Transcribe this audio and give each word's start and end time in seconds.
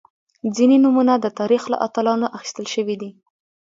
•ځینې 0.55 0.77
نومونه 0.83 1.13
د 1.19 1.25
تاریخ 1.39 1.63
له 1.71 1.77
اتلانو 1.85 2.27
اخیستل 2.37 2.65
شوي 2.75 2.95
دي. 3.01 3.11